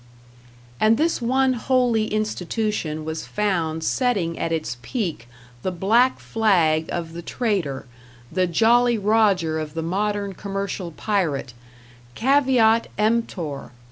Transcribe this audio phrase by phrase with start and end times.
[0.79, 5.27] And this one holy institution was found setting at its peak
[5.61, 7.85] the black flag of the trader,
[8.31, 11.53] the "Jolly Roger" of the modern commercial pirate
[12.15, 13.69] "Caveat emptor!"